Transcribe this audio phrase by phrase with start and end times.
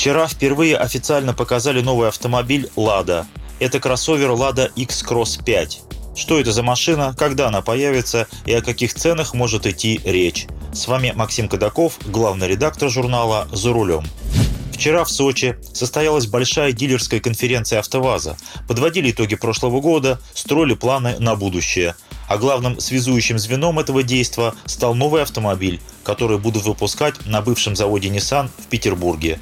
[0.00, 3.26] Вчера впервые официально показали новый автомобиль «Лада».
[3.58, 6.16] Это кроссовер «Лада X-Cross 5».
[6.16, 10.46] Что это за машина, когда она появится и о каких ценах может идти речь.
[10.72, 14.06] С вами Максим Кадаков, главный редактор журнала «За рулем».
[14.72, 18.38] Вчера в Сочи состоялась большая дилерская конференция «АвтоВАЗа».
[18.66, 21.94] Подводили итоги прошлого года, строили планы на будущее.
[22.26, 28.08] А главным связующим звеном этого действа стал новый автомобиль, который будут выпускать на бывшем заводе
[28.08, 29.38] Nissan в Петербурге.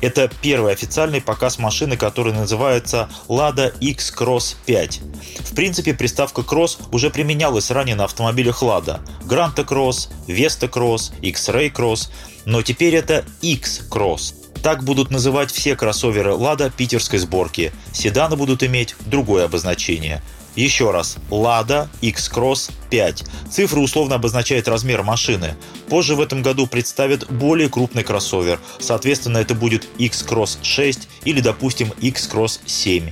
[0.00, 5.00] Это первый официальный показ машины, который называется Lada X-Cross 5.
[5.40, 9.00] В принципе, приставка Cross уже применялась ранее на автомобилях Lada.
[9.22, 12.10] Granta Cross, Vesta Cross, X-Ray Cross,
[12.44, 14.34] но теперь это X-Cross.
[14.62, 17.72] Так будут называть все кроссоверы Lada питерской сборки.
[17.92, 20.22] Седаны будут иметь другое обозначение–
[20.56, 23.24] еще раз, Lada X-Cross 5.
[23.50, 25.54] Цифра условно обозначает размер машины.
[25.88, 28.58] Позже в этом году представят более крупный кроссовер.
[28.78, 33.10] Соответственно, это будет X-Cross 6 или, допустим, X-Cross 7.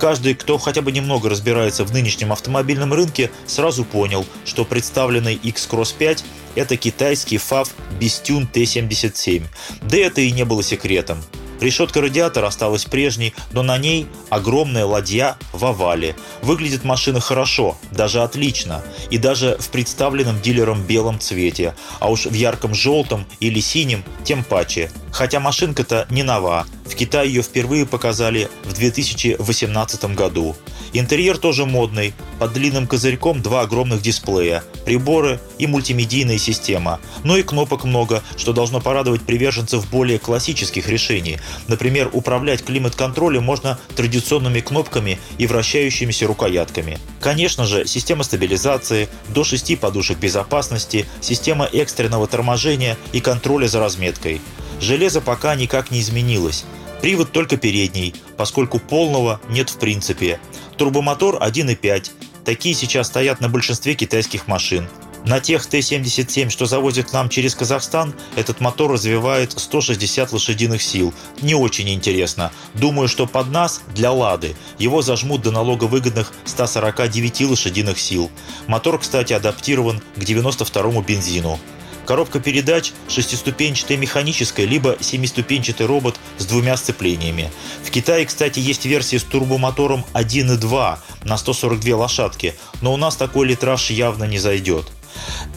[0.00, 5.94] Каждый, кто хотя бы немного разбирается в нынешнем автомобильном рынке, сразу понял, что представленный X-Cross
[5.96, 6.24] 5–
[6.56, 7.68] это китайский FAV
[8.00, 9.44] Bestune T77.
[9.82, 11.22] Да это и не было секретом.
[11.62, 16.16] Решетка радиатора осталась прежней, но на ней огромная ладья в овале.
[16.42, 22.32] Выглядит машина хорошо, даже отлично, и даже в представленном дилером белом цвете, а уж в
[22.32, 24.90] ярком желтом или синем тем паче.
[25.12, 30.56] Хотя машинка-то не нова, в Китае ее впервые показали в 2018 году.
[30.94, 37.00] Интерьер тоже модный, под длинным козырьком два огромных дисплея, приборы и мультимедийная система.
[37.24, 41.38] Но и кнопок много, что должно порадовать приверженцев более классических решений.
[41.68, 46.98] Например, управлять климат-контролем можно традиционными кнопками и вращающимися рукоятками.
[47.20, 54.40] Конечно же, система стабилизации, до 6 подушек безопасности, система экстренного торможения и контроля за разметкой.
[54.82, 56.64] Железо пока никак не изменилось.
[57.00, 60.40] Привод только передний, поскольку полного нет в принципе.
[60.76, 62.10] Турбомотор 1.5.
[62.44, 64.88] Такие сейчас стоят на большинстве китайских машин.
[65.24, 71.14] На тех Т-77, что завозят к нам через Казахстан, этот мотор развивает 160 лошадиных сил.
[71.42, 72.50] Не очень интересно.
[72.74, 78.32] Думаю, что под нас, для «Лады», его зажмут до налоговыгодных 149 лошадиных сил.
[78.66, 81.60] Мотор, кстати, адаптирован к 92-му бензину.
[82.06, 87.50] Коробка передач шестиступенчатая механическая, либо семиступенчатый робот с двумя сцеплениями.
[87.84, 93.46] В Китае, кстати, есть версии с турбомотором 1.2 на 142 лошадки, но у нас такой
[93.46, 94.86] литраж явно не зайдет.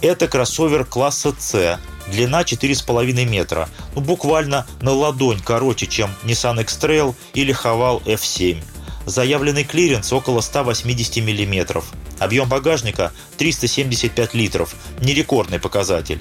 [0.01, 7.15] Это кроссовер класса C, длина 4,5 метра, ну буквально на ладонь короче, чем Nissan X-Trail
[7.33, 8.61] или Haval F7.
[9.05, 11.83] Заявленный клиренс около 180 мм.
[12.17, 14.75] Объем багажника 375 литров.
[14.99, 16.19] Не рекордный показатель.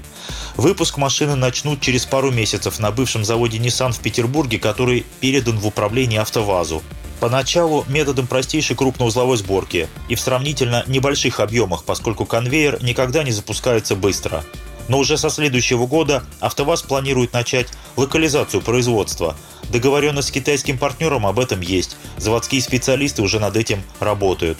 [0.56, 5.66] Выпуск машины начнут через пару месяцев на бывшем заводе Nissan в Петербурге, который передан в
[5.66, 6.82] управление АвтоВАЗу.
[7.20, 13.96] Поначалу методом простейшей крупноузловой сборки и в сравнительно небольших объемах, поскольку конвейер никогда не запускается
[13.96, 14.44] быстро.
[14.88, 19.36] Но уже со следующего года АвтоВАЗ планирует начать локализацию производства.
[19.70, 21.96] Договоренность с китайским партнером об этом есть.
[22.18, 24.58] Заводские специалисты уже над этим работают.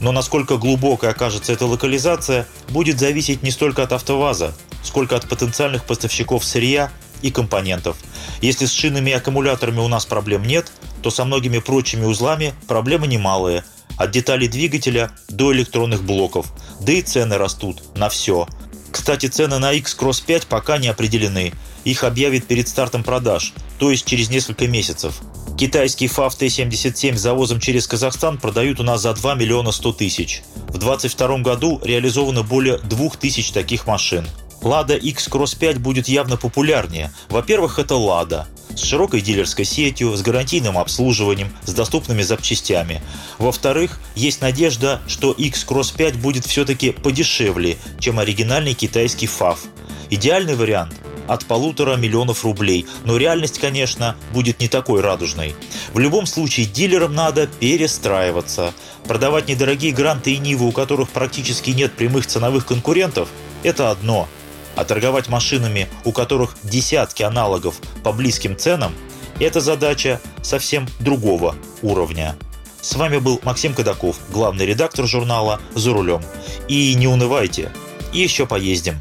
[0.00, 5.84] Но насколько глубокой окажется эта локализация, будет зависеть не столько от АвтоВАЗа, сколько от потенциальных
[5.84, 6.90] поставщиков сырья
[7.22, 7.96] и компонентов.
[8.40, 10.70] Если с шинами и аккумуляторами у нас проблем нет,
[11.02, 13.64] то со многими прочими узлами проблемы немалые.
[13.96, 16.52] От деталей двигателя до электронных блоков.
[16.80, 18.46] Да и цены растут на все.
[18.96, 21.52] Кстати, цены на X-Cross 5 пока не определены.
[21.84, 25.20] Их объявят перед стартом продаж, то есть через несколько месяцев.
[25.58, 30.42] Китайский FAV Т-77 с завозом через Казахстан продают у нас за 2 миллиона 100 тысяч.
[30.68, 34.26] В 2022 году реализовано более 2000 таких машин.
[34.62, 37.12] Lada X-Cross 5 будет явно популярнее.
[37.28, 38.46] Во-первых, это Lada
[38.76, 43.02] с широкой дилерской сетью, с гарантийным обслуживанием, с доступными запчастями.
[43.38, 49.58] Во-вторых, есть надежда, что X-Cross 5 будет все-таки подешевле, чем оригинальный китайский FAV.
[50.10, 50.94] Идеальный вариант
[51.26, 52.86] от полутора миллионов рублей.
[53.04, 55.54] Но реальность, конечно, будет не такой радужной.
[55.92, 58.72] В любом случае, дилерам надо перестраиваться.
[59.04, 63.28] Продавать недорогие гранты и Нивы, у которых практически нет прямых ценовых конкурентов,
[63.62, 64.28] это одно.
[64.76, 68.92] А торговать машинами, у которых десятки аналогов по близким ценам,
[69.38, 72.36] Это задача совсем другого уровня.
[72.80, 76.22] С вами был Максим Кадаков, главный редактор журнала «За рулем».
[76.68, 77.70] И не унывайте,
[78.14, 78.98] еще поездим.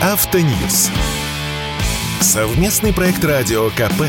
[0.00, 0.90] Автоньюз.
[2.20, 4.02] Совместный проект радио КП.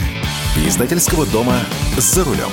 [0.68, 1.60] Издательского дома
[1.98, 2.52] «За рулем».